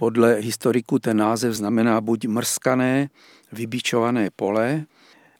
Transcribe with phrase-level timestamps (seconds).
[0.00, 3.10] Podle historiků ten název znamená buď mrskané,
[3.52, 4.84] vybičované pole,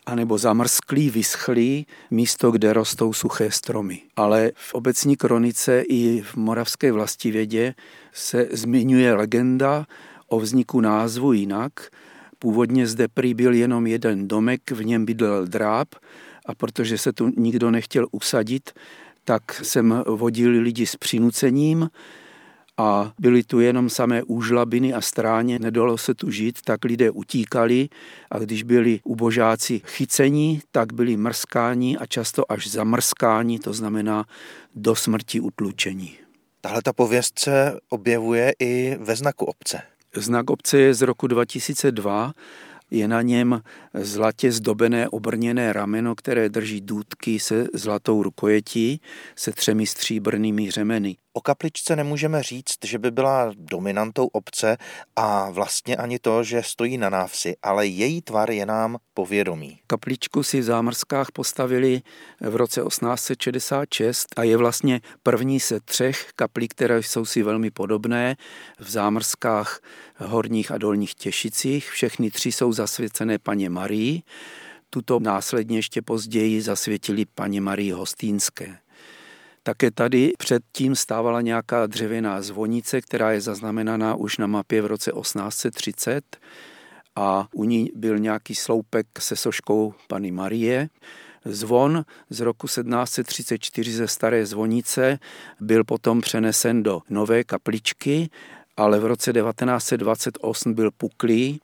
[0.07, 4.03] anebo zamrsklý, vyschlý místo, kde rostou suché stromy.
[4.17, 7.75] Ale v obecní kronice i v moravské vlastivědě
[8.13, 9.87] se zmiňuje legenda
[10.27, 11.73] o vzniku názvu jinak.
[12.39, 15.89] Původně zde prý byl jenom jeden domek, v něm bydlel dráb
[16.47, 18.71] a protože se tu nikdo nechtěl usadit,
[19.25, 21.89] tak jsem vodil lidi s přinucením,
[22.79, 27.89] a byly tu jenom samé úžlabiny a stráně, nedalo se tu žít, tak lidé utíkali
[28.31, 34.25] a když byli ubožáci chyceni, tak byli mrskáni a často až zamrskáni, to znamená
[34.75, 36.15] do smrti utlučení.
[36.61, 39.83] Tahle ta pověst se objevuje i ve znaku obce.
[40.15, 42.33] Znak obce je z roku 2002
[42.91, 43.63] je na něm
[43.95, 49.01] zlatě zdobené obrněné rameno, které drží důdky se zlatou rukojetí
[49.37, 51.17] se třemi stříbrnými řemeny.
[51.39, 54.77] O kapličce nemůžeme říct, že by byla dominantou obce
[55.17, 59.81] a vlastně ani to, že stojí na návsi, ale její tvar je nám povědomí.
[59.87, 62.03] Kapličku si v Zámrskách postavili
[62.41, 68.37] v roce 1866 a je vlastně první se třech kaplí, které jsou si velmi podobné
[68.79, 69.81] v Zámrskách
[70.17, 71.91] horních a dolních Těšicích.
[71.91, 74.23] Všechny tři jsou zasvěcené paně Marii.
[74.91, 78.79] Tuto následně ještě později zasvětili paně Marii Hostýnské.
[79.69, 85.13] Také tady předtím stávala nějaká dřevěná zvonice, která je zaznamenaná už na mapě v roce
[85.21, 86.37] 1830
[87.17, 90.89] a u ní byl nějaký sloupek se soškou Pany Marie.
[91.45, 95.19] Zvon z roku 1734 ze staré zvonice
[95.61, 98.31] byl potom přenesen do nové kapličky,
[98.77, 101.61] ale v roce 1928 byl puklý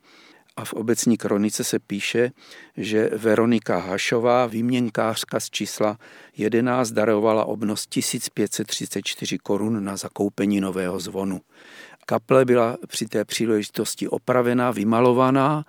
[0.57, 2.31] a v obecní kronice se píše,
[2.77, 5.99] že Veronika Hašová, výměnkářka z čísla
[6.37, 11.41] 11, darovala obnos 1534 korun na zakoupení nového zvonu.
[12.07, 15.65] Kaple byla při té příležitosti opravená, vymalovaná,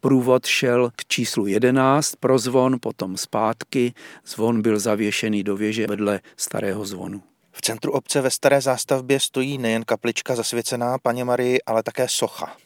[0.00, 3.94] Průvod šel k číslu 11 pro zvon, potom zpátky.
[4.26, 7.22] Zvon byl zavěšený do věže vedle starého zvonu.
[7.52, 12.56] V centru obce ve staré zástavbě stojí nejen kaplička zasvěcená paně Marii, ale také socha.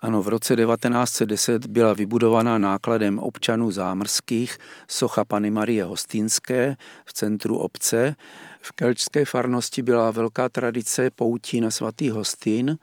[0.00, 4.58] Ano, v roce 1910 byla vybudovaná nákladem občanů zámrských
[4.88, 8.16] socha Pany Marie Hostýnské v centru obce.
[8.60, 12.78] V kelčské farnosti byla velká tradice poutí na svatý Hostín.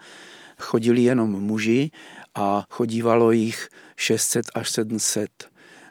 [0.60, 1.92] Chodili jenom muži
[2.36, 5.30] a chodívalo jich 600 až 700.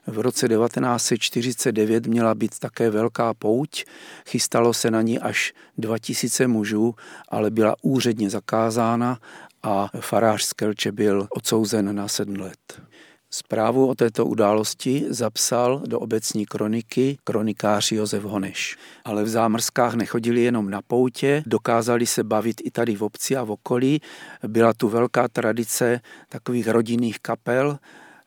[0.06, 3.84] V roce 1949 měla být také velká pouť,
[4.26, 6.94] chystalo se na ní až 2000 mužů,
[7.28, 9.18] ale byla úředně zakázána
[9.62, 12.82] a farář z Kelče byl odsouzen na sedm let.
[13.30, 18.76] Zprávu o této události zapsal do obecní kroniky kronikář Josef Honeš.
[19.04, 23.44] Ale v zámrskách nechodili jenom na poutě, dokázali se bavit i tady v obci a
[23.44, 24.00] v okolí.
[24.46, 27.78] Byla tu velká tradice takových rodinných kapel.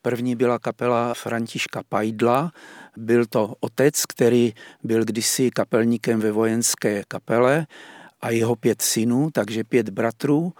[0.02, 2.52] První byla kapela Františka Pajdla,
[2.98, 4.54] byl to otec, který
[4.84, 7.68] byl kdysi kapelníkem ve vojenské kapele
[8.22, 10.54] a jeho pět synů, takže pět bratrů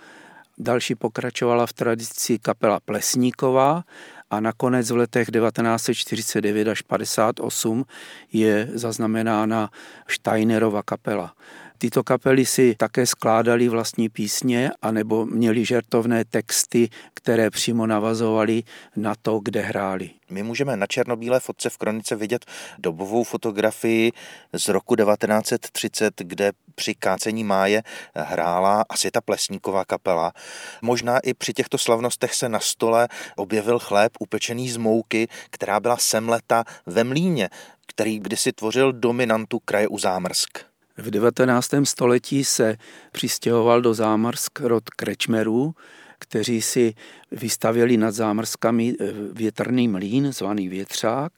[0.58, 3.84] Další pokračovala v tradici kapela Plesníková
[4.30, 7.86] a nakonec v letech 1949 až 58
[8.32, 9.70] je zaznamenána
[10.08, 11.34] Steinerova kapela.
[11.78, 18.64] Tyto kapely si také skládaly vlastní písně anebo měly žertovné texty, které přímo navazovaly
[18.96, 20.10] na to, kde hráli.
[20.30, 22.46] My můžeme na černobílé fotce v kronice vidět
[22.78, 24.12] dobovou fotografii
[24.54, 27.84] z roku 1930, kde při kácení máje
[28.16, 30.34] hrála asi ta plesníková kapela.
[30.82, 35.98] Možná i při těchto slavnostech se na stole objevil chléb upečený z mouky, která byla
[35.98, 37.50] semleta ve mlíně,
[37.88, 40.75] který kdysi tvořil dominantu kraje u Zámrsk.
[40.98, 41.70] V 19.
[41.84, 42.78] století se
[43.12, 45.74] přistěhoval do Zámrsk rod krečmerů,
[46.20, 46.94] kteří si
[47.32, 51.32] vystavěli nad zámrskami eh, větrný mlín, zvaný větřák,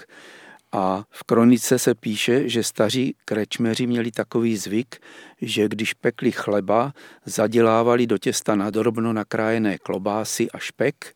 [0.71, 4.95] a v kronice se píše, že staří krečmeři měli takový zvyk,
[5.41, 6.93] že když pekli chleba,
[7.25, 11.15] zadělávali do těsta nadrobno nakrájené klobásy a špek,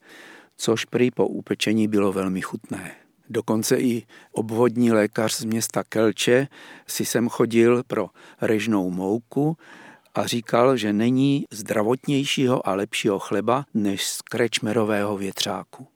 [0.56, 3.01] což prý po upečení bylo velmi chutné.
[3.30, 6.48] Dokonce i obvodní lékař z města Kelče
[6.86, 8.08] si sem chodil pro
[8.40, 9.56] režnou mouku
[10.14, 15.86] a říkal, že není zdravotnějšího a lepšího chleba než z krečmerového větřáku.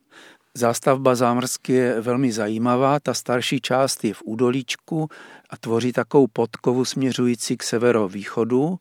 [0.55, 5.09] Zástavba zámrsky je velmi zajímavá, ta starší část je v údolíčku
[5.51, 8.79] a tvoří takovou podkovu směřující k severovýchodu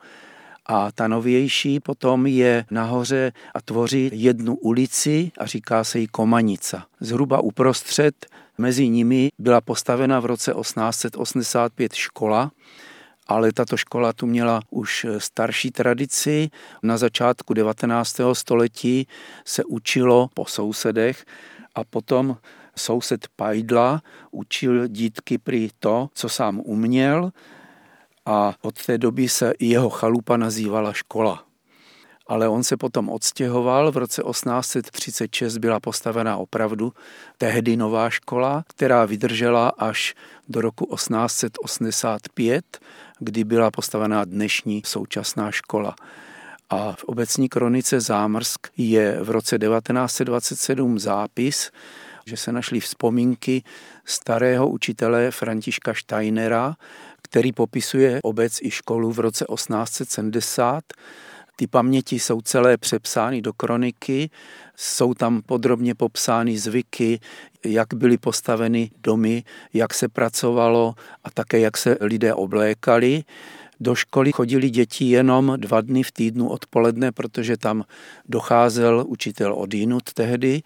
[0.66, 6.86] a ta novější potom je nahoře a tvoří jednu ulici a říká se jí Komanica.
[7.00, 8.26] Zhruba uprostřed
[8.58, 12.52] mezi nimi byla postavena v roce 1885 škola
[13.28, 16.50] ale tato škola tu měla už starší tradici.
[16.84, 18.20] Na začátku 19.
[18.34, 19.08] století
[19.46, 21.26] se učilo po sousedech
[21.76, 22.38] a potom
[22.76, 24.02] soused Pajdla
[24.32, 27.32] učil dítky prý to, co sám uměl
[28.26, 31.44] a od té doby se jeho chalupa nazývala škola.
[32.28, 36.94] Ale on se potom odstěhoval, v roce 1836 byla postavena opravdu
[37.38, 40.16] tehdy nová škola, která vydržela až
[40.50, 42.80] do roku 1885,
[43.20, 45.96] kdy byla postavená dnešní současná škola.
[46.70, 51.72] A v obecní kronice Zámrsk je v roce 1927 zápis,
[52.28, 53.64] že se našly vzpomínky
[54.06, 56.76] starého učitele Františka Steinera,
[57.22, 60.84] který popisuje obec i školu v roce 1870.
[61.56, 64.30] Ty paměti jsou celé přepsány do kroniky,
[64.76, 67.20] jsou tam podrobně popsány zvyky,
[67.66, 69.44] jak byly postaveny domy,
[69.74, 73.24] jak se pracovalo a také jak se lidé oblékali.
[73.80, 77.84] Do školy chodili děti jenom dva dny v týdnu odpoledne, protože tam
[78.30, 80.62] docházel učitel od jinut tehdy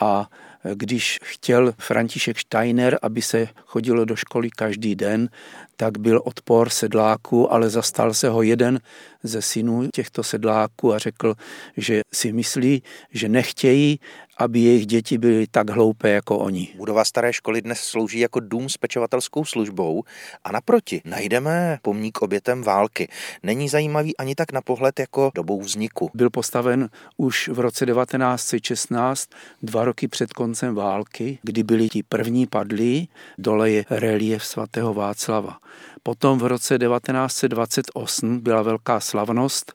[0.00, 0.28] a
[0.74, 5.28] když chtěl František Steiner, aby se chodilo do školy každý den,
[5.76, 8.80] tak byl odpor sedláků, ale zastal se ho jeden
[9.22, 11.34] ze synů těchto sedláků a řekl,
[11.76, 14.00] že si myslí, že nechtějí,
[14.36, 16.68] aby jejich děti byly tak hloupé jako oni.
[16.76, 20.02] Budova staré školy dnes slouží jako dům s pečovatelskou službou
[20.44, 23.08] a naproti najdeme pomník obětem války.
[23.42, 26.10] Není zajímavý ani tak na pohled jako dobou vzniku.
[26.14, 29.30] Byl postaven už v roce 1916,
[29.62, 35.58] dva roky před koncem války, kdy byli ti první padlí, dole je relief svatého Václava.
[36.02, 39.72] Potom v roce 1928 byla velká slavnost,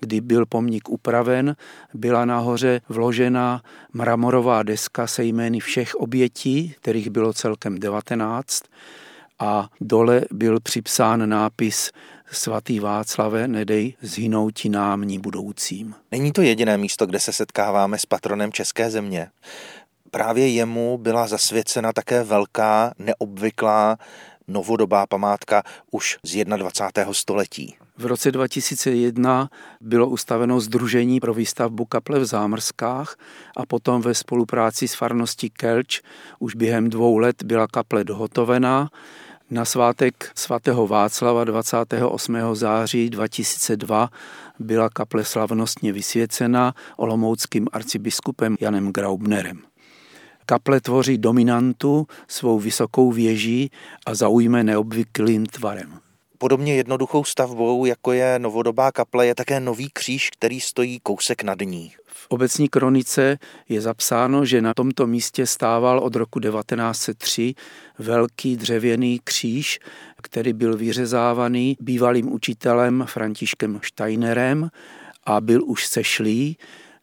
[0.00, 1.56] kdy byl pomník upraven,
[1.94, 3.62] byla nahoře vložena
[3.92, 8.62] mramorová deska se jmény všech obětí, kterých bylo celkem 19,
[9.38, 11.90] a dole byl připsán nápis
[12.32, 15.94] svatý Václave, nedej zhynouti námní budoucím.
[16.10, 19.28] Není to jediné místo, kde se setkáváme s patronem české země.
[20.10, 23.98] Právě jemu byla zasvěcena také velká, neobvyklá
[24.48, 27.12] novodobá památka už z 21.
[27.12, 27.76] století.
[27.98, 29.50] V roce 2001
[29.80, 33.16] bylo ustaveno Združení pro výstavbu kaple v Zámrskách
[33.56, 36.00] a potom ve spolupráci s farností Kelč
[36.38, 38.90] už během dvou let byla kaple dohotovená.
[39.50, 42.36] Na svátek svatého Václava 28.
[42.52, 44.10] září 2002
[44.58, 49.71] byla kaple slavnostně vysvěcena olomouckým arcibiskupem Janem Graubnerem.
[50.46, 53.70] Kaple tvoří dominantu svou vysokou věží
[54.06, 55.98] a zaujme neobvyklým tvarem.
[56.38, 61.60] Podobně jednoduchou stavbou, jako je novodobá kaple, je také nový kříž, který stojí kousek nad
[61.60, 61.92] ní.
[62.06, 67.54] V obecní kronice je zapsáno, že na tomto místě stával od roku 1903
[67.98, 69.78] velký dřevěný kříž,
[70.22, 74.70] který byl vyřezávaný bývalým učitelem Františkem Steinerem
[75.24, 76.56] a byl už sešlý,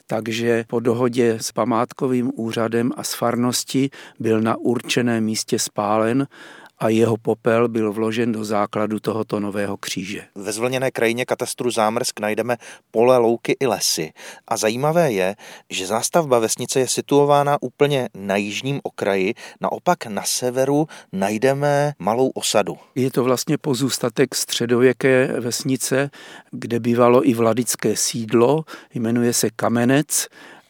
[0.10, 3.90] takže po dohodě s památkovým úřadem a s farnosti
[4.20, 6.28] byl na určeném místě spálen
[6.80, 10.22] a jeho popel byl vložen do základu tohoto nového kříže.
[10.36, 12.58] Ve zvlněné krajině katastru Zámrsk najdeme
[12.92, 14.12] pole, louky i lesy.
[14.48, 15.36] A zajímavé je,
[15.70, 22.78] že zástavba vesnice je situována úplně na jižním okraji, naopak na severu najdeme malou osadu.
[22.96, 26.10] Je to vlastně pozůstatek středověké vesnice,
[26.52, 30.28] kde bývalo i vladické sídlo, jmenuje se Kamenec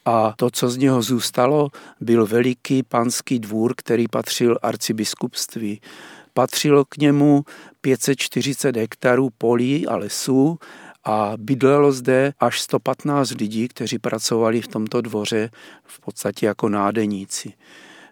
[0.10, 1.70] a to, co z něho zůstalo,
[2.01, 5.82] byl veliký panský dvůr, který patřil arcibiskupství.
[6.34, 7.44] Patřilo k němu
[7.82, 10.60] 540 hektarů polí a lesů
[11.04, 15.50] a bydlelo zde až 115 lidí, kteří pracovali v tomto dvoře
[15.84, 17.54] v podstatě jako nádeníci.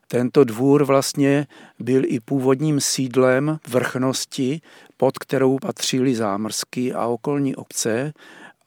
[0.07, 1.47] Tento dvůr vlastně
[1.79, 4.61] byl i původním sídlem vrchnosti,
[4.97, 8.13] pod kterou patřili zámrsky a okolní obce,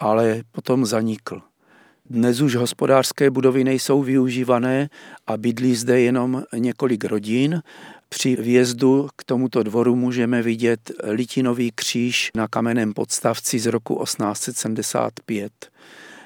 [0.01, 1.50] ale potom zanikl.
[2.11, 4.89] Dnes už hospodářské budovy nejsou využívané
[5.27, 7.63] a bydlí zde jenom několik rodin.
[8.09, 15.53] Při vjezdu k tomuto dvoru můžeme vidět litinový kříž na kamenném podstavci z roku 1875.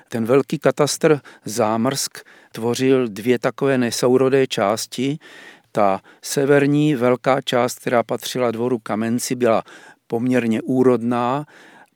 [0.09, 2.19] Ten velký katastr Zámrsk
[2.53, 5.19] tvořil dvě takové nesourodé části.
[5.73, 9.63] Ta severní velká část, která patřila dvoru Kamenci, byla
[10.07, 11.47] poměrně úrodná,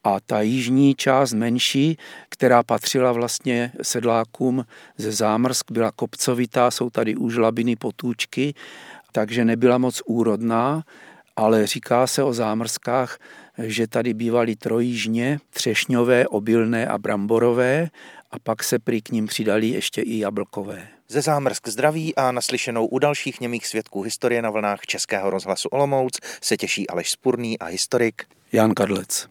[0.05, 4.65] a ta jižní část menší, která patřila vlastně sedlákům
[4.99, 8.55] ze zámrsk, byla kopcovitá, jsou tady už labiny potůčky,
[9.13, 10.83] takže nebyla moc úrodná,
[11.37, 13.19] ale říká se o zámrskách,
[13.59, 17.89] že tady bývaly trojížně, třešňové, obilné a bramborové
[18.31, 20.89] a pak se prý k ním přidali ještě i jablkové.
[21.09, 26.19] Ze zámrsk zdraví a naslyšenou u dalších němých svědků historie na vlnách Českého rozhlasu Olomouc
[26.43, 29.29] se těší Aleš Spurný a historik Jan Kadlec.